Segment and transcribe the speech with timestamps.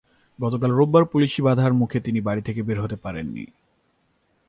[0.39, 3.45] গতকাল রোববার পুলিশি বাধার মুখে তিনি বাড়ি থেকে বের হতে পারেননি।